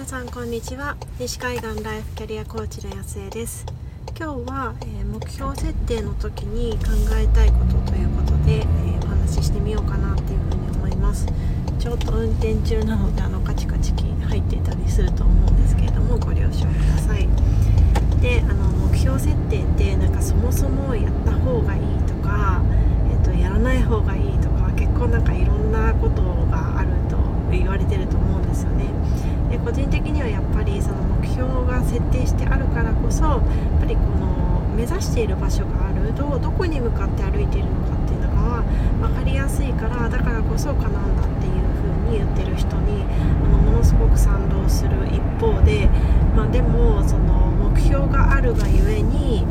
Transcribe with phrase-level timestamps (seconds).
[0.00, 0.96] 皆さんこんにちは。
[1.18, 3.66] 西海岸ライフキャリアコーチの安江です。
[4.18, 6.86] 今日は、えー、目標設定の時に考
[7.18, 11.26] えたいことということで、えー、お話ししてみようかなっていうふうに思います。
[11.78, 17.28] ちょっと運転中なのであのカチカチ入っていたりすると思うんですけれどもご了承ください。
[18.22, 22.62] であの目標設定ってなんかそもそもやった方がいいとか、
[23.12, 26.49] えーと、とやらない方がいいとか結構なんかいろんなことが
[27.50, 28.84] あると言われてると思うんですよね。
[29.50, 33.40] で個人的にはやっぱりその目標が設定してあるからこそやっ
[33.80, 38.62] ぱりこの目指している場所があるどどこに向かって歩いているのかっていうのが
[39.00, 45.88] 分かりやすいからだからこそかなんだっていう風に言ってる人にあのものすごく賛同する一方で、
[46.36, 49.44] まあ、でもその目標があるがゆえに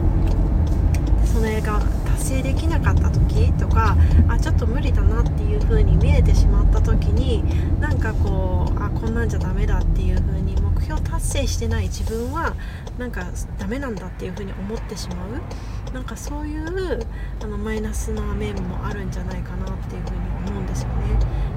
[1.25, 1.81] それが
[2.19, 3.95] 達成できなかった時とか
[4.27, 7.43] あちょっと無理だなっていう風に見えてしまった時に
[7.79, 12.55] なんかこうあこんなんじゃダメだっていう風に目標達成してない自分は
[12.97, 13.25] なんか
[13.57, 17.07] ダメなんだっていう風に思ってしまうなんかそういう
[17.41, 20.95] あのマイナスな面もあるんじゃないかなっていう風に思うんですよね。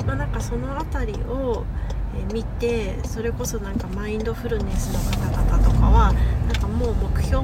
[0.06, 1.64] まあ、なんかその辺りを
[2.32, 6.14] 見てそれこそなんかマインドフルネスの方々とかは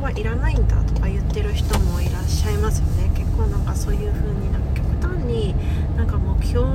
[0.01, 3.11] はいらないんだとか言ってる人もいらっしゃいますよね。
[3.15, 5.55] 結構なんかそういう風になんか極端に
[5.97, 6.67] なんか目標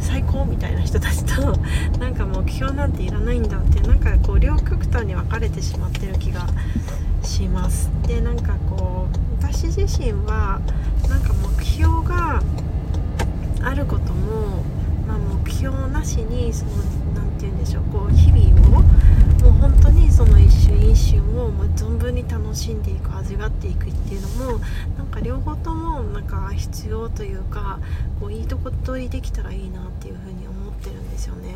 [0.00, 1.56] 最高みたいな人たちと
[1.98, 6.46] なんか目標なんていらないんだってなんかこう両極端に分かれてしまってる気が
[7.22, 7.90] します。
[8.06, 10.60] でなんかこう私自身は
[21.46, 24.60] をもう存分に楽しんでいく味わっていくっていうのも
[24.98, 27.78] なんか両方ともなんか必要というか
[28.20, 31.54] こういいとこ取りできたらいいなっていうふうに思ってるんですよね。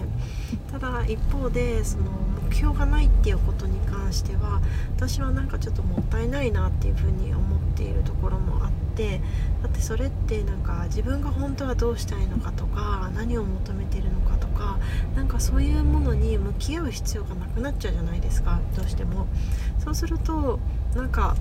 [0.70, 2.05] ただ一方でその
[2.48, 4.61] 目標がないっていうことに関しては
[4.96, 9.20] 私はなんかちょっともったいないなっていうふうに思っているところもあって
[9.62, 14.79] だってそれってなんか自分が本当はどうしたいのかとか何を求めてるのかとか
[15.17, 19.27] なんかそういうものに向き合う必要がなくなっちゃうじゃないですかどうしても。
[19.79, 20.61] そうすると
[20.95, 21.37] なんか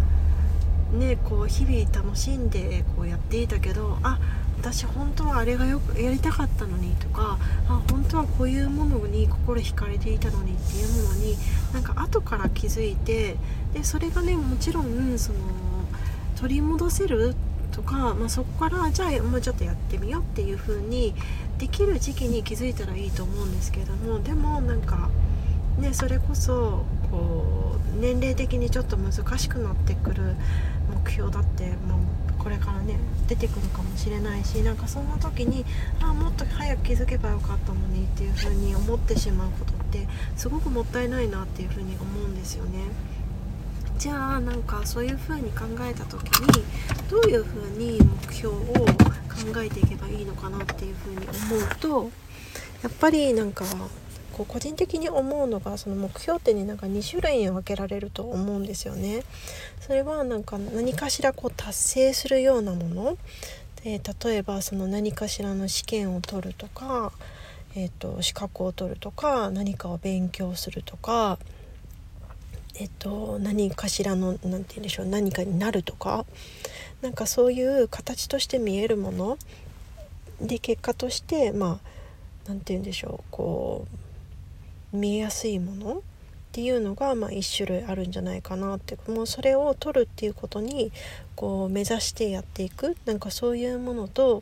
[0.93, 4.19] ねこう日々楽しんでこうやっていたけどあ
[4.59, 7.37] 私本当はあれがよくやりたかったのにとか
[7.69, 11.37] あ本当はこういうものに心惹かれていたのにっていうものに
[11.73, 13.35] なんか後から気づいて
[13.73, 15.39] でそれがねもちろんその
[16.39, 21.13] 取り戻せるっとか、まあ、そこからじゃあもうちょっとやってみようっていう風に
[21.57, 25.09] できる時期に気づいたらいいと思うんですけれどもでもなんか
[25.79, 30.35] ねそれこそこう年齢的にちょっと難しくなってくる
[31.03, 32.95] 目標だって、まあ、これからね
[33.27, 35.65] 出てくるかもしれないしなんかそんな時に
[36.01, 42.79] あもっと早く気づけばよかったのにっていう風に思ってしまうことってすごくもったいないなっていう風に思うんですよね。
[43.99, 46.63] じゃあなんかそういう風に考えた時に
[47.09, 52.09] どういう風に目標を考えていけばいいのかなっていう風に思うと
[52.81, 53.65] やっぱりなんか
[54.31, 59.23] こう個人的に思うのがその目標ってになんか2種類に分けられると思うんですよね。
[59.81, 63.17] それはなんか何かしらこう達成するようなもの
[63.83, 67.11] で例えばその何かしらの試験を取るとか、
[67.75, 71.37] えーと資格を取るとか何かを勉強するとか
[72.79, 76.25] えっと、何かしらの何て言うんでしょう何かになるとか
[77.01, 79.37] なんかそういう形として見えるもの
[80.41, 81.89] で結果としてまあ
[82.47, 83.85] 何て言うんでしょうこ
[84.93, 86.01] う見えやすいものっ
[86.53, 88.97] ていうのが、まあ、1種類あるんじゃないかなって。
[89.07, 90.91] もうそれを取るっていうことに
[91.35, 94.41] こう目指してやっていくなんかそういうものと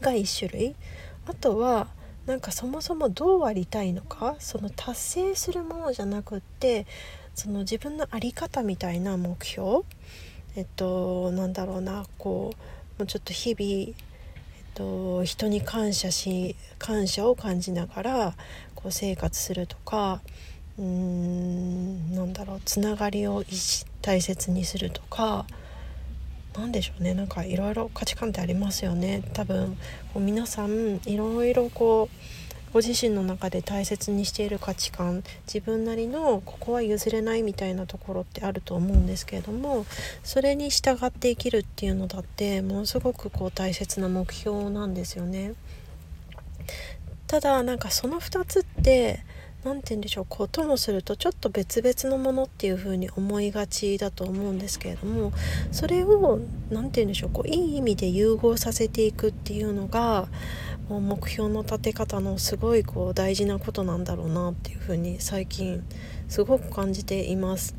[0.00, 0.74] が1種類。
[1.26, 1.88] あとは
[2.26, 4.36] なんかそもそもどうありたいのか？
[4.38, 6.86] その達成するものじゃなくって
[7.34, 9.82] その自分の在り方みたいな目標？
[10.56, 13.94] えっとなんだろうなこうもうちょっと日々、えっ
[14.74, 18.34] と、人に感謝し感謝を感じながら
[18.74, 20.20] こう生活するとか
[20.78, 23.44] うーんなんだろうつながりを
[24.00, 25.44] 大切にするとか
[26.56, 29.76] 何でしょうねなんかいろいろ価値観ってありますよね多分
[30.12, 32.16] こう皆さんいろいろこう
[32.74, 39.86] ご自身の中で大切にしている価値観自分なりのここは譲れないみたいなところってあると思うんですけれども
[40.24, 45.54] それに従って生きるっていうのだってものすごくこう大切な目標なんですよね。
[47.28, 49.24] ただなんかその2つって
[49.64, 55.32] 何て言うんでしょうこうともするとちょっと別々のものっていう風に思いがちだと思うんですけれども
[55.72, 56.40] それを
[56.70, 60.28] 何て言うんでしょうこういい意味で融合させていくっていうのが
[60.88, 65.82] もう目標の立て方のすごいこう大事なことなんだろうなっていう風に最近
[66.28, 67.74] すごく感じています。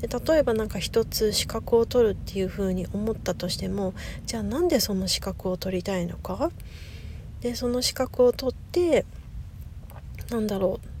[0.00, 3.94] で例えば何か一つ資格を取るっていう風に思ったとしても
[4.26, 6.50] じゃあなんでその資格を取りたいのか？
[7.40, 9.04] でその資格を取って
[10.30, 10.95] なんだろう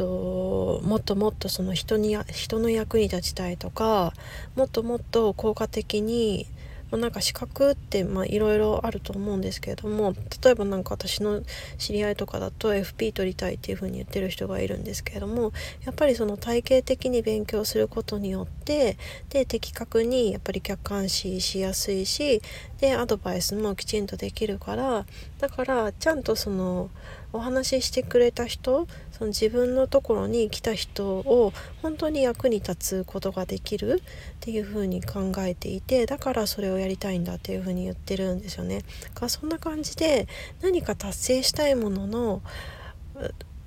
[0.00, 4.14] ともっともっとその人に人の役に立ちたいとか
[4.56, 6.46] もっともっと効果的に
[6.90, 10.12] まあ、なんか資格っていろいろあると思うんですけれども
[10.42, 11.42] 例えば何か私の
[11.78, 15.52] 知り合いとかだと FP 取りたいっていうふうに言ってる人がいるんですけれども
[15.84, 18.98] やっぱりその体系的に勉強することによって
[19.28, 22.42] で的確にやっぱり客観視しやすいし
[22.80, 25.06] でアドバイスもきちんとできるから
[25.38, 26.90] だからちゃんとその
[27.32, 38.82] お話ししてくれた人その自分のところに来た人を本当に役に立つことができるっていうふうに考えていてだからそれをやりたいんだっていうふうに言ってるんですよね。
[39.14, 40.26] かそんな感じで
[40.62, 42.42] 何か達成したいものの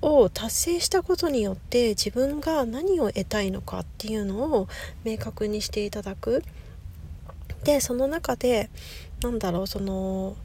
[0.02, 4.68] を達成したことによって自分が何を得たいのかっていうのを
[5.04, 6.42] 明確にしていただく。
[7.64, 8.68] でその中で
[9.22, 10.36] なんだろうその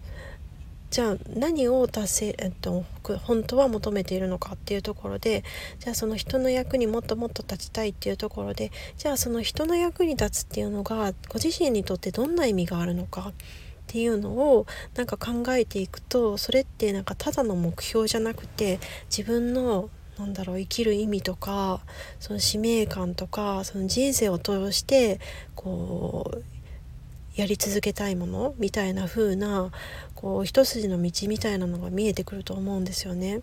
[0.90, 2.84] じゃあ何を達成、えっと、
[3.24, 5.44] 本当は求めているのかっていうところで
[5.80, 13.34] じゃあその人の役にもっともっと立ちたいっていうところでじゃあその人の役に立つっていうのがご自身にとってどんな意味があるのかっ
[13.88, 14.66] ていうのを
[14.96, 18.80] なんか考えていくとそれってなんかただの目標じゃなくて
[19.16, 21.82] 自分のなんだろう生きる意味とか
[22.20, 25.20] その使命感とかその人生を通して
[25.56, 26.59] こう
[27.40, 29.72] やり続けたいものみたいな風な
[30.14, 33.40] こう一筋の道みたいなのが見えてくると思うんですよね。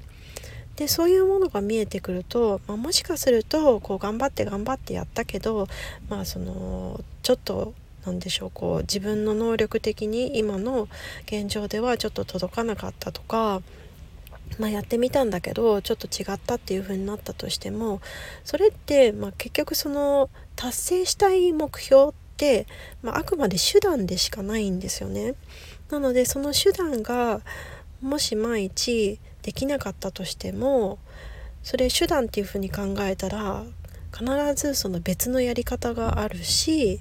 [0.76, 5.69] でそういうものが見えてくると、まあ、もしかするとこう頑張って頑張ってやったけど
[6.10, 7.72] まあそのちょっと
[8.04, 10.88] 何でしょうこう自分の能力的に今の
[11.25, 13.62] 現状ではちょっと届かなかったとか、
[14.58, 18.02] まあ、やってみたんだけどちょっと違ったっていう風になったとしても
[18.44, 22.67] それって、まあ、結局その達成したい目標って、
[23.03, 25.35] まあ、あくまで手段でしかないんですよね。
[25.91, 27.41] なのでその手段が
[28.00, 30.99] もし万一できなかったとしても
[31.62, 33.65] それ手段っていうふうに考えたら
[34.12, 34.25] 必
[34.55, 37.00] ずその別のやり方があるし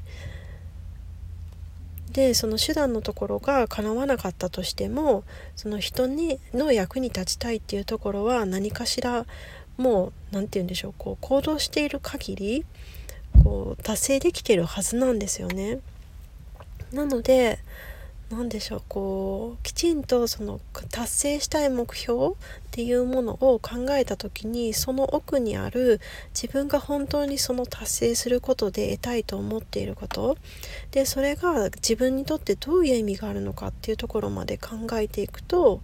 [2.12, 5.24] でその手段のところが叶わなかったとしても
[5.56, 9.26] その人にの役に立ちたいっていうところは何かしら
[9.78, 12.66] もう何て言うんでしょうこう行動している限り
[13.44, 15.80] こう達成できてるはずなんですよね。
[16.92, 17.60] なので
[18.32, 20.60] 何でしょうこうきちんとその
[20.90, 22.32] 達成したい目標っ
[22.72, 26.02] ていうものを考えた時にその奥にある
[26.34, 30.38] 自分が本当にその達成することで得たいと思っていること。
[30.92, 35.82] でそれが自分にとってどういう意味があるのかっていうところまで考えていくと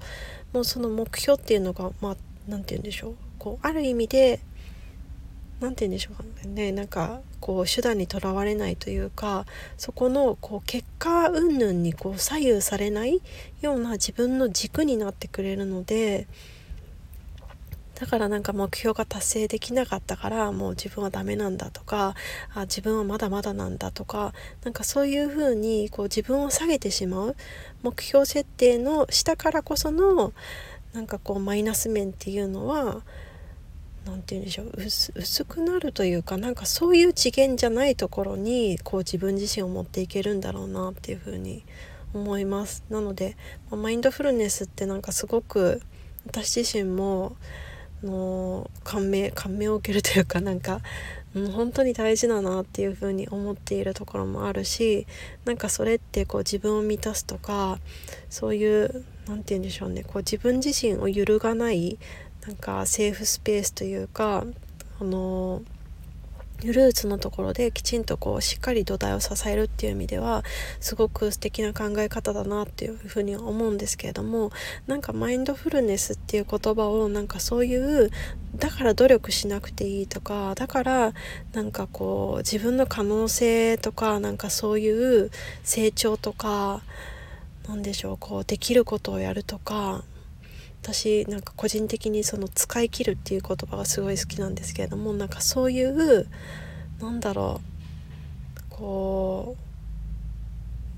[0.51, 3.15] もうその目標っていうのがまあ何て言うんでしょう。
[3.37, 4.39] こうある意味で
[5.59, 6.71] 何て言うんでしょうかね。
[6.71, 9.45] なんかこう手段にとらわれないというか
[9.77, 13.21] そこのこう結果云々にこう左右されない
[13.61, 16.27] ような自分の軸になってくれるので
[18.01, 22.15] だからなんか目標が達成できなかったからもう自分はダメなんだとか
[22.53, 24.33] あ自分はまだまだなんだとか
[24.63, 27.35] なんかそういうふうにこう自分を下げてしまう
[27.83, 30.33] 目標設定の下からこその
[30.93, 33.01] なんかこうマイナス面っていうのは
[34.05, 34.71] 何て言うんでしょう
[35.15, 41.63] 薄くなるというかなんかそういう次元じゃないところにこう自分自身を持っていけるんだろうなっていうふうに
[42.13, 42.83] 思います。
[42.89, 43.37] なので、
[43.69, 45.81] まマインドフルネスってなんかすごく
[46.25, 47.35] 私自身も
[48.03, 50.81] の感銘感銘を受けるというかなんか
[51.33, 55.07] もう本当に大事だなっていうふうに思っているところもあるし
[55.45, 57.79] なんかそれってこう自分を満たすとか
[58.29, 61.97] そういう何て言うんでしょうねこう自分自身を揺るがない
[62.45, 64.45] なんかセーフスペースというか
[64.99, 65.61] あの
[66.63, 70.43] ルーツのところできちんとこうしっかり土台を支えるっていう意味では
[70.79, 74.51] すごく素敵な考え方だなっていうふうに思うんですけれども
[74.85, 78.11] なんかマインドフルネスっていう言葉をなんかそういう
[78.55, 81.13] だから努力しなくていいとかだから
[81.53, 85.31] なんかこう自分の可能性とかなんかそういう
[85.63, 86.81] 成長とか
[87.67, 90.03] 何でしょうこうできることをやるとか
[90.81, 96.27] 私なんか個人的にその使い切るっていう言葉がすごい好きなんですけれどもなんかそういう
[96.99, 97.61] なんだろ
[98.57, 99.55] うこ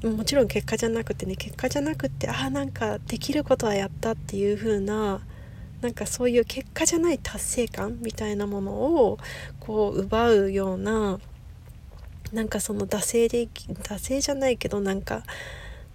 [0.04, 5.22] うもちろん結果じゃなくてね結果じゃなくてああなんかできることはやったっていう風な
[5.82, 9.18] なんかそういう結果じゃない達成感みたいなものを
[9.60, 11.20] こう奪うような
[12.32, 15.24] なんかその惰性で惰性じゃないけどなんか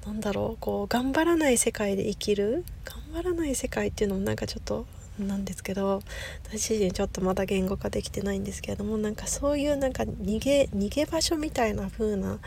[0.07, 4.87] なんだろうこう頑張らない世界で生きる頑張らない世界っていうのもなんかちょっと
[5.19, 6.03] なんですけど
[6.45, 12.39] 私自身ちょっとまだ言語化できてないんですけれどもなんかそういうなんか逃げ逃げ場所みたいな風な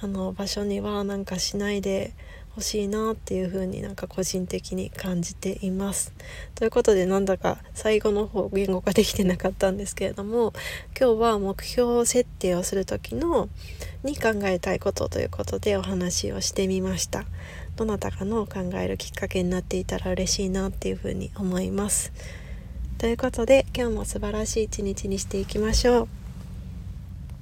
[0.00, 2.12] あな場所にはなんかしないで
[2.54, 6.12] ほしいなっていう風になんか個人的に感じています。
[6.54, 10.52] ということでなんだか最後の方言語化できてなかったんですけれども
[10.98, 13.48] 今日は目標設定をする時の
[14.04, 17.24] に考えたいことということでお話をしてみました。
[17.76, 22.12] どなたかの考えるきっかけになっていたら嬉しいなっていうふうに思います。
[22.98, 26.23] ということで今日も素晴らしい一日にしていきましょう。